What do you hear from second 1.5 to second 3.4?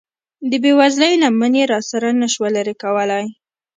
یې له سره نشوه لرې کولی.